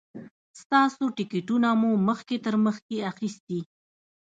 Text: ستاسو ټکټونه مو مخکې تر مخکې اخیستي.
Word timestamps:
ستاسو 0.61 1.03
ټکټونه 1.17 1.69
مو 1.81 1.91
مخکې 2.07 2.37
تر 2.45 2.55
مخکې 2.65 2.97
اخیستي. 3.11 3.59